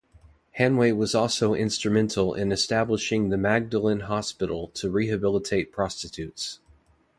[0.53, 6.59] Hanway was also instrumental in establishing the Magdalen Hospital to rehabilitate prostitutes.